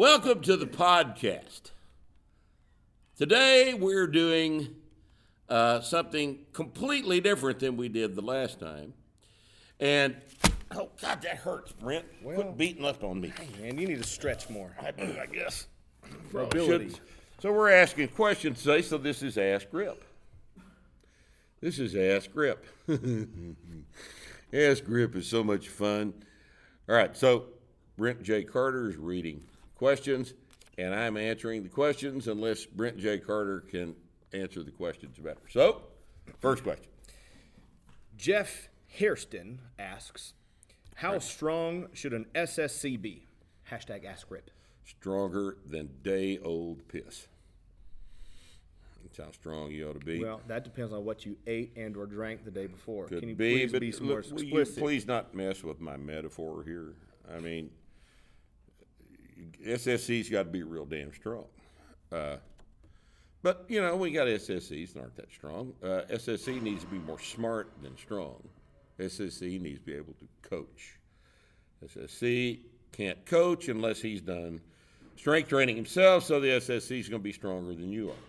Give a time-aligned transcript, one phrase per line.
[0.00, 1.72] Welcome to the podcast.
[3.18, 4.76] Today we're doing
[5.46, 8.94] uh, something completely different than we did the last time.
[9.78, 10.16] And,
[10.74, 12.06] oh, God, that hurts, Brent.
[12.24, 13.30] Quit beating up on me.
[13.60, 14.74] Man, you need to stretch more.
[14.80, 15.66] I do, I guess.
[16.32, 16.94] Mobility.
[17.40, 20.02] So we're asking questions today, so this is Ask Rip.
[21.60, 22.64] This is Ask Rip.
[24.54, 26.14] Ask Rip is so much fun.
[26.88, 27.48] All right, so
[27.98, 28.44] Brent J.
[28.44, 29.42] Carter is reading
[29.80, 30.34] questions,
[30.76, 33.18] and I'm answering the questions unless Brent J.
[33.18, 33.96] Carter can
[34.34, 35.40] answer the questions better.
[35.48, 35.80] So,
[36.38, 36.84] first question.
[38.18, 40.34] Jeff Hairston asks,
[40.96, 43.26] "How strong should an SSC be?"
[43.70, 44.50] Hashtag Ask Rip.
[44.84, 47.26] Stronger than day old piss.
[49.02, 50.22] That's how strong you ought to be.
[50.22, 53.06] Well, that depends on what you ate and or drank the day before.
[53.06, 54.82] Could Can you be, please but be some look, more will you explicit?
[54.82, 56.96] please not mess with my metaphor here.
[57.34, 57.70] I mean,
[59.64, 61.46] SSC's got to be real damn strong.
[62.12, 62.36] Uh,
[63.42, 65.72] but you know, we got SSCs that aren't that strong.
[65.82, 68.42] Uh, SSC needs to be more smart than strong.
[68.98, 70.98] SSC needs to be able to coach.
[71.84, 72.60] SSC
[72.92, 74.60] can't coach unless he's done
[75.16, 78.24] strength training himself, so the SSC is going to be stronger than you are.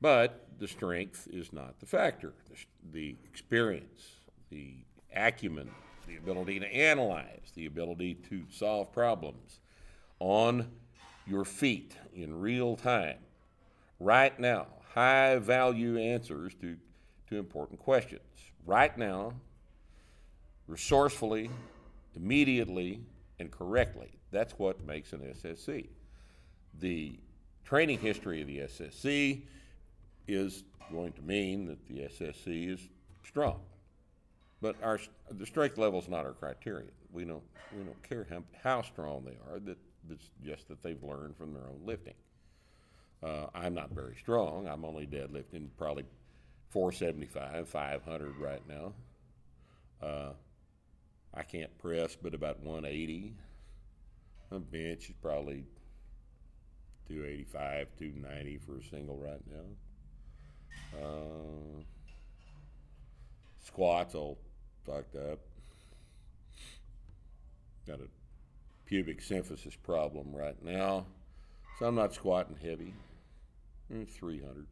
[0.00, 2.32] But the strength is not the factor.
[2.48, 2.56] The,
[2.92, 4.12] the experience,
[4.50, 4.74] the
[5.14, 5.70] acumen,
[6.06, 9.60] the ability to analyze, the ability to solve problems
[10.20, 10.70] on
[11.26, 13.16] your feet in real time,
[13.98, 16.76] right now, high value answers to,
[17.28, 18.22] to important questions.
[18.66, 19.32] Right now,
[20.66, 21.50] resourcefully,
[22.14, 23.00] immediately,
[23.38, 24.10] and correctly.
[24.30, 25.88] That's what makes an SSC.
[26.78, 27.18] The
[27.64, 29.42] training history of the SSC
[30.28, 32.80] is going to mean that the SSC is
[33.24, 33.60] strong.
[34.60, 36.90] But our the strength level is not our criterion.
[37.12, 37.42] We don't
[37.76, 39.58] we don't care how, how strong they are.
[39.60, 39.78] That
[40.08, 42.14] it's just that they've learned from their own lifting.
[43.22, 44.66] Uh, I'm not very strong.
[44.66, 46.04] I'm only deadlifting probably
[46.70, 48.92] 475, 500 right now.
[50.02, 50.32] Uh,
[51.34, 53.34] I can't press but about 180.
[54.50, 55.64] My bench is probably
[57.08, 60.98] 285, 290 for a single right now.
[60.98, 61.82] Uh,
[63.62, 64.38] squats all
[64.86, 65.38] fucked up.
[67.86, 68.08] Got a
[68.90, 71.06] pubic symphysis problem right now,
[71.78, 72.92] so I'm not squatting heavy.
[73.90, 74.66] Mm, 300,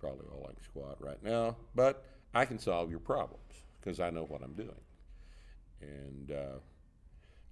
[0.00, 1.56] probably all I can squat right now.
[1.74, 4.70] But I can solve your problems because I know what I'm doing.
[5.82, 6.58] And uh,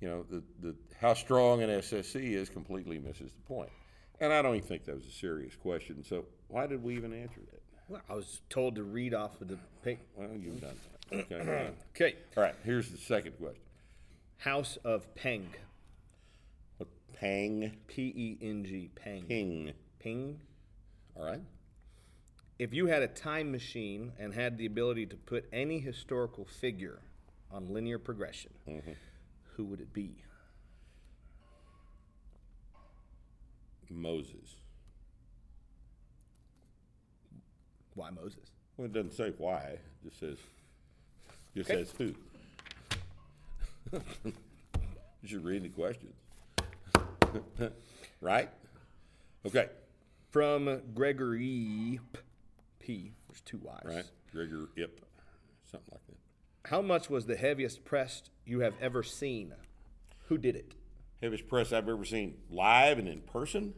[0.00, 3.70] you know, the, the how strong an SSC is completely misses the point.
[4.18, 6.02] And I don't even think that was a serious question.
[6.02, 7.60] So why did we even answer that?
[7.88, 10.02] Well, I was told to read off of the paper.
[10.16, 10.86] Well, you've done that.
[11.12, 11.70] Okay.
[11.96, 12.16] Okay.
[12.36, 12.54] All right.
[12.62, 13.60] Here's the second question.
[14.40, 15.48] House of Peng.
[16.78, 18.90] What pang P E N G.
[18.94, 19.22] Peng.
[19.24, 19.72] ping?
[19.98, 20.40] Ping.
[21.16, 21.40] All right.
[22.58, 26.98] If you had a time machine and had the ability to put any historical figure
[27.50, 28.92] on linear progression, Mm-hmm.
[29.56, 30.14] who would it be?
[33.90, 34.56] Moses.
[37.94, 38.50] Why Moses?
[38.76, 39.60] Well, it doesn't say why.
[39.62, 40.38] It just says
[41.56, 41.80] just Okay.
[41.84, 42.14] says who.
[43.92, 44.32] you
[45.28, 46.14] should read the questions.
[48.20, 48.48] right?
[49.46, 49.68] Okay.
[50.30, 52.00] From Gregory
[52.78, 53.12] P.
[53.28, 53.82] There's two Y's.
[53.84, 54.04] Right.
[54.32, 55.00] Gregor Ip.
[55.70, 56.70] Something like that.
[56.70, 59.54] How much was the heaviest press you have ever seen?
[60.28, 60.74] Who did it?
[61.22, 63.74] Heaviest press I've ever seen live and in person.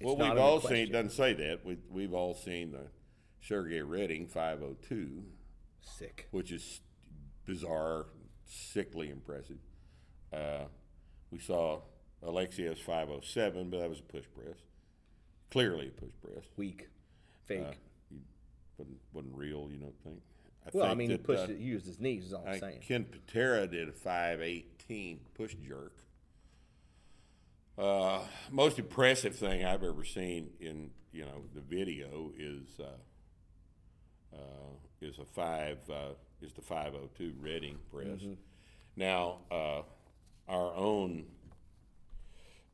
[0.00, 0.68] well, not we've the all seen.
[0.68, 0.88] question.
[0.88, 1.64] It doesn't say that.
[1.64, 2.86] We, we've all seen the
[3.40, 5.22] Sergey Reding 502,
[5.82, 6.28] Sick.
[6.30, 6.80] which is
[7.46, 8.06] bizarre,
[8.46, 9.58] sickly impressive.
[10.32, 10.64] Uh,
[11.30, 11.80] we saw
[12.22, 14.58] Alexiev's 507, but that was a push press.
[15.50, 16.44] Clearly a push press.
[16.56, 16.88] Weak.
[17.46, 17.62] Fake.
[17.62, 18.16] Uh,
[18.78, 20.20] wasn't, wasn't real, you don't think?
[20.66, 21.58] I well, I think mean, he pushed uh, it.
[21.58, 22.26] He used his knees.
[22.26, 22.80] Is all I'm saying.
[22.86, 25.96] Ken Patera did a 518 push jerk.
[27.76, 28.20] Uh,
[28.50, 34.70] most impressive thing I've ever seen in you know the video is uh, uh,
[35.00, 38.06] is a five uh, is the 502 Reding press.
[38.06, 38.34] Mm-hmm.
[38.96, 39.82] Now uh,
[40.48, 41.26] our own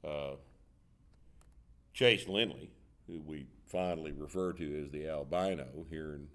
[0.05, 0.33] uh,
[1.95, 2.71] Chase Lindley,
[3.07, 6.27] who we fondly refer to as the albino here in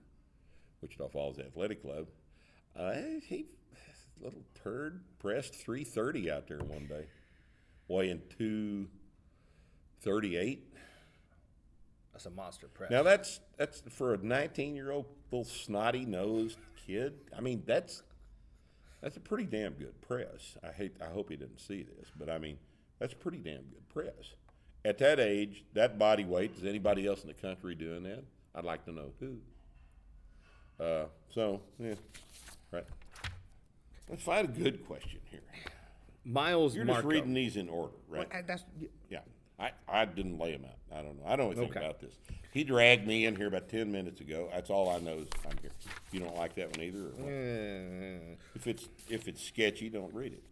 [0.82, 2.08] Wichita Falls Athletic Club,
[2.78, 2.94] uh,
[3.28, 3.48] he
[4.22, 7.08] little turd pressed 330 out there one day,
[7.88, 10.74] weighing 238.
[12.16, 12.90] That's a monster press.
[12.90, 16.58] Now that's that's for a 19 year old little snotty nosed
[16.88, 17.14] kid.
[17.38, 18.04] I mean that's
[19.02, 20.56] that's a pretty damn good press.
[20.64, 22.58] I hate I hope he didn't see this, but I mean
[23.00, 24.34] That's pretty damn good press.
[24.86, 28.24] At that age, that body weight, is anybody else in the country doing that?
[28.54, 29.38] I'd like to know who.
[30.80, 31.96] Uh, so, yeah,
[32.72, 32.86] right.
[34.08, 35.42] Let's find a good question here.
[36.24, 37.02] Miles You're Marco.
[37.02, 38.28] just reading these in order, right?
[38.32, 38.64] Uh, that's-
[39.10, 39.20] Yeah,
[39.60, 40.98] I, I didn't lay them out.
[40.98, 41.26] I don't know.
[41.28, 41.80] I don't know anything Okay.
[41.86, 42.14] about this.
[42.52, 44.50] He dragged me in here about ten minutes ago.
[44.54, 45.72] That's all I know is I'm here.
[46.12, 47.00] You don't like that one either?
[47.00, 47.28] Or what?
[47.30, 50.44] Uh, If it's, if it's sketchy, don't read it.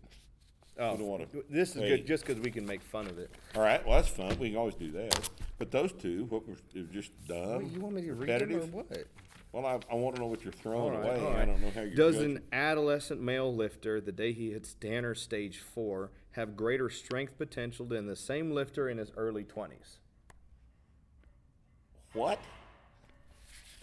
[0.79, 3.29] oh, don't wanna this is pay- good just because we can make fun of it.
[3.55, 4.37] All right, well, that's fun.
[4.39, 5.29] We can always do that.
[5.59, 7.69] But those two, what were, they were just dumb?
[7.73, 8.73] you want me to read them or repetitive?
[8.73, 8.87] what?
[9.53, 11.19] Well, I, I wanna know what you're throwing right, away.
[11.21, 11.45] all I right.
[11.45, 11.93] don't know how you're.
[11.95, 12.37] Does judging.
[12.37, 17.85] an adolescent male lifter, the day he hits Tanner stage four, have greater strength potential
[17.85, 19.97] than the same lifter in his early 20s?
[22.13, 22.39] What?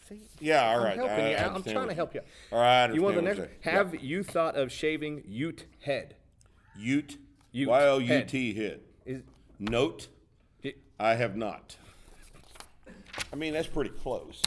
[0.08, 0.92] See, Yeah, all right.
[0.92, 1.54] I'm helping I- I you out.
[1.56, 2.20] I'm trying to help you.
[2.52, 3.38] All right, You want the next?
[3.38, 3.76] what you're saying.
[3.76, 6.16] Have you thought of shaving Ute head?
[6.76, 7.18] Ute,
[7.52, 8.86] Ute, Y O U T hit.
[9.04, 9.22] Is
[9.58, 10.08] Note,
[10.62, 11.76] it, I have not.
[13.32, 14.42] I mean, that's pretty close.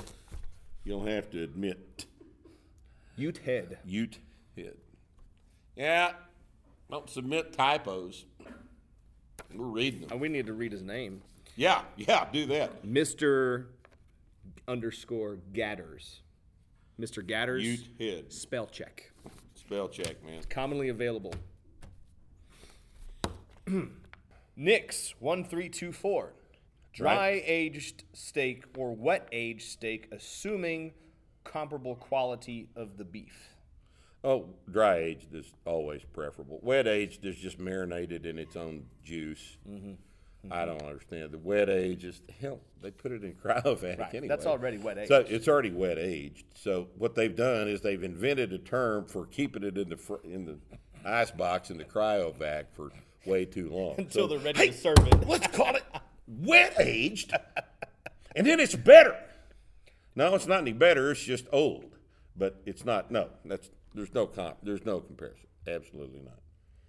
[0.83, 2.05] You'll have to admit,
[3.15, 3.77] Ute head?
[3.85, 4.19] Ute
[4.57, 4.75] head.
[5.75, 6.13] Yeah,
[6.93, 8.25] don't submit typos.
[9.53, 10.09] We're reading them.
[10.13, 11.23] Oh, we need to read his name,
[11.55, 12.85] Yeah, yeah, do that.
[12.85, 13.69] Mister
[14.67, 16.21] underscore Gatters.
[16.99, 17.63] Mister Gatters.
[17.97, 18.31] Ute.
[18.31, 19.11] Spell check.
[19.55, 20.43] Spell check, man.
[20.49, 21.33] Commonly available.
[24.55, 26.33] Nix one three two four.
[26.93, 30.93] Dry aged steak or wet aged steak, assuming
[31.43, 33.52] comparable quality of the beef.
[34.23, 36.59] Oh, dry aged is always preferable.
[36.61, 39.57] Wet aged is just marinated in its own juice.
[39.69, 39.93] Mm-hmm.
[40.51, 41.31] I don't understand.
[41.31, 42.59] The wet age is hell.
[42.81, 44.27] They put it in cryovac Right, anyway.
[44.27, 45.07] that's already wet aged.
[45.09, 45.31] So aged.
[45.31, 46.45] it's already wet aged.
[46.55, 50.15] So what they've done is they've invented a term for keeping it in the fr-
[50.23, 50.57] in the
[51.05, 52.91] ice box in the cryovac for
[53.25, 55.27] way too long Until So, they're ready hey, to serve it.
[55.27, 55.83] Let's call it
[56.27, 57.33] wet aged,
[58.35, 59.17] and then it's better.
[60.15, 61.11] No, it's not any better.
[61.11, 61.95] It's just old,
[62.37, 63.11] but it's not.
[63.11, 64.57] No, that's there's no comp.
[64.63, 65.47] There's no comparison.
[65.67, 66.39] Absolutely not.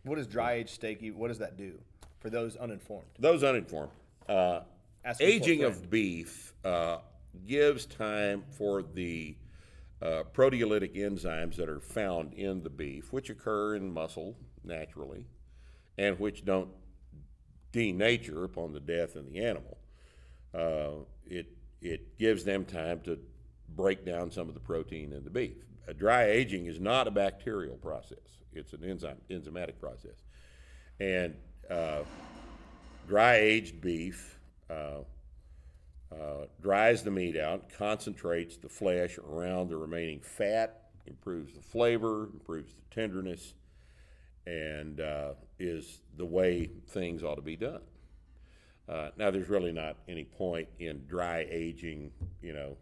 [0.05, 1.03] What is dry aged steak?
[1.15, 1.79] What does that do
[2.21, 3.07] for those uninformed?
[3.19, 3.93] Those uninformed,
[4.29, 4.61] uh,
[5.05, 6.99] Asking for a aging of beef uh,
[7.47, 9.37] gives time for the
[10.03, 15.27] uh, proteolytic enzymes that are found in the beef, which occur in muscle naturally,
[15.99, 16.71] and which don't
[17.73, 19.79] denature upon the death of the animal.
[20.55, 21.47] Uh, it
[21.81, 23.19] it gives them time to
[23.69, 25.65] break down some of the protein in the beef.
[25.87, 30.25] A dry aging is not a bacterial process; it's an enzyme enzymatic process,
[31.01, 31.35] and
[31.71, 32.03] uh,
[33.07, 34.39] dry aged beef
[34.71, 35.01] uh,
[36.13, 42.29] uh, dries the meat out, concentrates the flesh around the remaining fat, improves the flavor,
[42.33, 43.55] improves the tenderness,
[44.47, 47.81] and uh, is the way things ought to be done.
[48.89, 52.77] Uh, now, there's really not any point in dry aging, you know,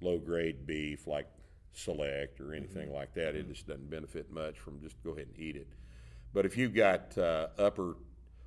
[0.00, 1.26] low grade beef like
[1.72, 3.34] select or anything like that.
[3.34, 5.68] It just doesn't benefit much from just go ahead and eat it.
[6.32, 7.96] But if you've got uh, upper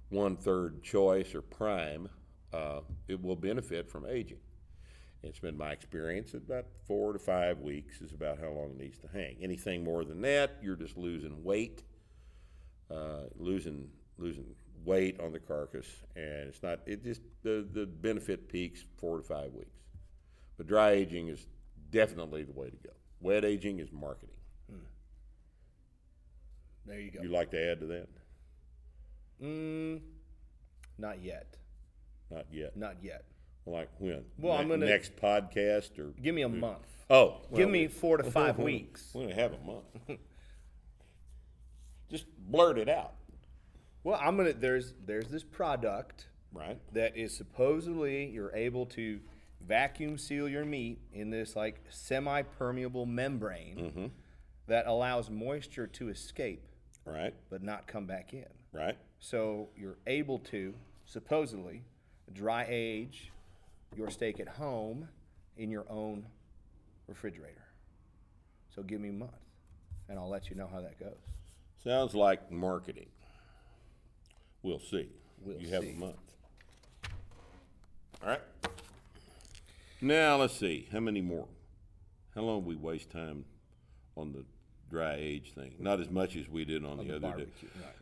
[0.10, 2.10] one third choice or prime,
[2.54, 4.40] uh, it will benefit from aging.
[5.24, 8.78] It's been my experience that about four to five weeks is about how long it
[8.78, 9.38] needs to hang.
[9.42, 11.84] Anything more than that, you're just losing weight,
[12.92, 14.46] uh, losing losing
[14.84, 16.80] weight on the carcass, and it's not.
[16.86, 19.80] It just the the benefit peaks four to five weeks.
[20.58, 21.48] But dry aging is
[21.90, 22.94] definitely the way to go.
[23.24, 24.30] Wet aging is marketing.
[26.86, 27.22] There you go.
[27.22, 28.08] You like to add to that?
[29.42, 30.02] Mm,
[30.98, 31.56] not yet.
[32.30, 32.76] Not yet.
[32.76, 33.24] Not yet.
[33.66, 34.26] Like when?
[34.38, 36.86] Well, I'm gonna- next podcast or Give me a month.
[37.10, 39.12] oh, Give me four to five we're- weeks.
[39.14, 39.86] We're gonna have a month.
[42.10, 43.14] Just blurt it out,
[44.04, 44.52] Well, I'm gonna.
[44.54, 46.78] There's there's this product right?
[46.92, 49.22] that is supposedly you're able to
[49.68, 54.06] vacuum seal your meat in this like semi-permeable membrane Mm-hmm.
[54.68, 56.64] that allows moisture to escape
[57.06, 58.46] Right, but not come back in.
[58.72, 58.98] right.
[59.20, 60.74] So you're able to
[61.06, 61.84] supposedly
[62.32, 63.32] dry age
[63.96, 65.08] your steak at home
[65.58, 66.26] in your own
[67.08, 67.64] refrigerator.
[68.74, 69.32] So give me a month,
[70.10, 71.20] and I'll let you know how that goes.
[71.84, 73.08] Sounds like marketing.
[74.62, 75.10] We'll see.
[75.42, 76.16] We'll you have a month.
[78.24, 78.42] All right.
[80.04, 80.90] Now let's see.
[80.92, 81.48] How many more?
[82.36, 83.46] How long we waste time
[84.18, 84.44] on the
[84.90, 85.76] dry age thing?
[85.80, 87.48] Not as much as we did on, the, the other day.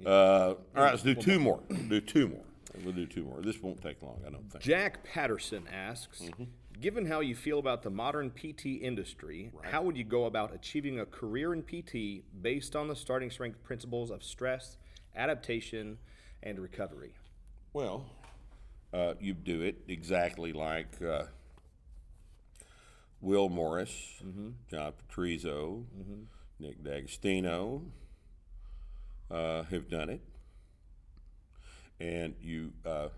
[0.03, 1.59] right, Uh, all right, let's do two more.
[1.89, 2.43] Do two more.
[2.83, 3.41] We'll do two more.
[3.41, 4.63] This won't take long, I don't think.
[4.63, 6.43] Jack Patterson asks Mm-hmm.
[6.79, 10.99] Given how you feel about the modern PT industry, how would you go about achieving
[10.99, 14.77] a career in PT based on the starting strength principles of stress,
[15.15, 15.99] adaptation,
[16.41, 17.13] and recovery.
[17.73, 18.05] Well,
[18.93, 21.25] uh, you do it exactly like uh,
[23.21, 24.21] Will Morris,
[24.69, 25.83] John Petrizzo,
[26.59, 27.83] Nick D'Agostino
[29.29, 30.21] uh, have done it.
[31.99, 33.09] And you uh,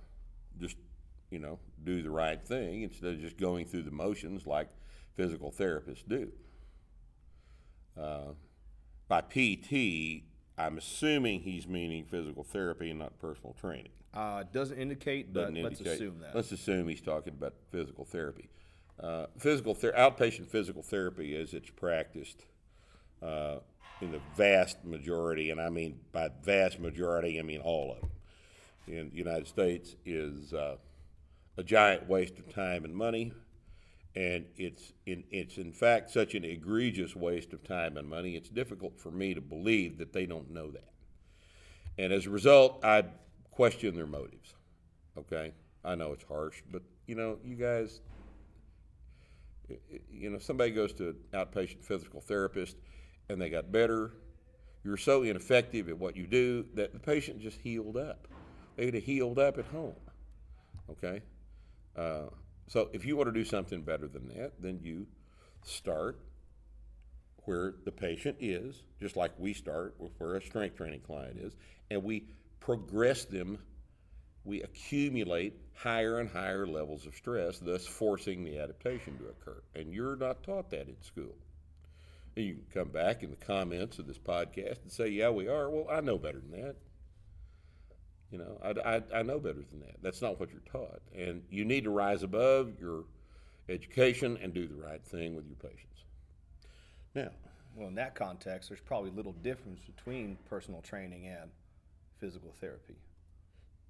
[0.60, 0.76] just,
[1.30, 4.68] you know, do the right thing instead of just going through the motions like
[5.16, 6.32] physical therapists do.
[7.98, 8.34] Uh,
[9.08, 10.24] by PT,
[10.58, 13.92] I'm assuming he's meaning physical therapy and not personal training.
[14.14, 15.96] Uh, doesn't indicate, but Doesn't let's indicate.
[15.96, 16.36] assume that.
[16.36, 18.50] Let's assume he's talking about physical therapy.
[19.00, 22.46] Uh, physical ther- outpatient physical therapy, as it's practiced
[23.22, 23.58] uh,
[24.02, 28.10] in the vast majority, and I mean by vast majority, I mean all of them,
[28.88, 30.78] in the United States, is uh,
[31.58, 33.34] a giant waste of time and money,
[34.16, 38.36] and it's in it's in fact such an egregious waste of time and money.
[38.36, 40.90] It's difficult for me to believe that they don't know that.
[41.98, 43.06] And as a result, I
[43.52, 44.54] question their motives.
[45.18, 45.54] Okay?
[45.86, 48.02] I know it's harsh, but you know, you guys,
[50.12, 52.78] you know, somebody goes to an outpatient physical therapist
[53.30, 54.12] and they got better.
[54.84, 58.28] You're so ineffective at what you do that the patient just healed up.
[58.76, 59.96] They'd have healed up at home.
[60.90, 61.22] Okay?
[61.96, 62.26] Uh,
[62.68, 65.08] so if you want to do something better than that, then you
[65.64, 66.20] start
[67.46, 71.54] where the patient is, just like we start with where a strength training client is,
[71.92, 72.26] and we
[72.60, 73.60] progress them.
[74.46, 79.62] We accumulate higher and higher levels of stress, thus forcing the adaptation to occur.
[79.76, 81.36] And you're not taught that in school.
[82.36, 85.48] And you can come back in the comments of this podcast and say, "Yeah, we
[85.48, 86.76] are." Well, I know better than that.
[88.32, 89.98] You know, I, I, I know better than that.
[90.02, 91.02] That's not what you're taught.
[91.16, 93.04] And you need to rise above your
[93.70, 96.04] education and do the right thing with your patients.
[97.14, 97.30] Now,
[97.76, 101.52] Well, in that context, there's probably little difference between personal training and
[102.20, 102.96] physical therapy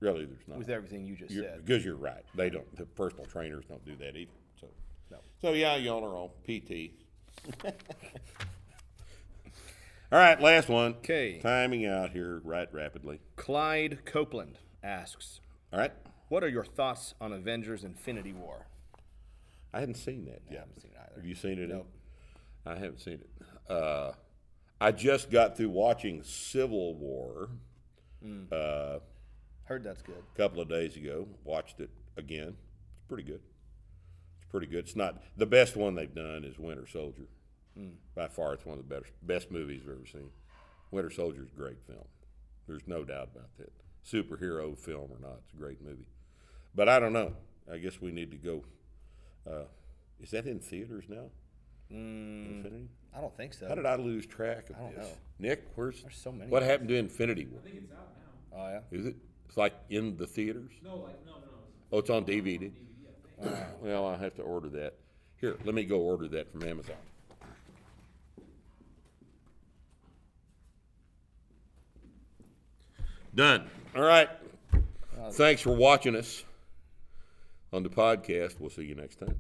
[0.04, 0.58] really, there's not.
[0.58, 1.66] with everything you just You're- said.
[1.66, 2.24] because you're right.
[2.36, 2.76] They don't.
[2.76, 4.32] The personal trainers don't do that either.
[4.60, 4.68] So,
[5.10, 5.18] No.
[5.42, 6.92] so yeah, y'all are on PT.
[10.12, 10.94] All right, last one.
[10.94, 11.02] one.
[11.02, 11.40] 'Kay.
[11.40, 13.20] Timing out here right rapidly.
[13.36, 15.40] Clyde Copeland asks,
[15.72, 15.92] All right.
[16.30, 18.68] "What are your thoughts on Avengers: Infinity War?"
[19.74, 20.60] I hadn't seen that yet.
[20.60, 21.16] haven't seen it either.
[21.16, 21.70] Have you seen it?
[21.70, 21.88] Nope.
[22.66, 23.30] I haven't seen it.
[23.72, 24.12] Uh,
[24.80, 27.50] I just got through watching Civil War
[28.52, 29.00] uh,
[29.74, 30.22] Heard that's good.
[30.36, 31.28] a couple of days ago.
[31.44, 32.50] Watched it again.
[32.50, 33.42] It's pretty good.
[34.40, 34.86] It's pretty good.
[34.86, 37.24] It's not the best one they've done is Winter Soldier.
[38.14, 40.30] By far, it's one of the best best movies I've ever seen.
[40.92, 42.06] Winter Soldier is a great film.
[42.68, 43.72] There's no doubt about that.
[44.06, 46.08] Superhero film or not, it's a great movie.
[46.76, 47.34] But I don't know.
[47.72, 48.64] I guess we need to go.
[49.50, 49.64] Uh,
[50.22, 51.32] is that in theaters now?
[51.90, 52.90] Infinity.
[53.16, 53.68] I don't think so.
[53.68, 55.08] How did I lose track of I don't this?
[55.08, 55.14] know.
[55.40, 57.60] Nick, where's There's so many What happened to Infinity War?
[57.64, 58.08] I think it's out
[58.52, 58.60] now.
[58.60, 59.00] oh yeah.
[59.00, 59.16] Is it?
[59.48, 60.72] It's like in the theaters.
[60.84, 61.38] No, like no, no.
[61.92, 62.60] Oh, it's on DVD.
[62.60, 62.72] DVD,
[63.40, 63.56] I think.
[63.82, 64.96] Well, I'll have to order that.
[65.40, 66.96] Here, let me go order that from Amazon.
[73.36, 73.70] Done.
[73.96, 74.30] All right.
[75.32, 76.44] Thanks for watching us
[77.72, 78.60] on the podcast.
[78.60, 79.40] We'll see you next time.